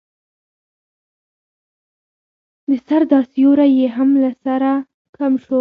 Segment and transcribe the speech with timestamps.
[2.67, 4.71] د سر دا سيوری يې هم له سره
[5.17, 5.49] کم شو.